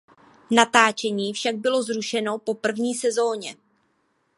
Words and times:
Natáčení 0.51 1.33
však 1.33 1.55
bylo 1.55 1.83
zrušeno 1.83 2.37
po 2.37 2.53
první 2.53 2.95
sezoně. 2.95 3.55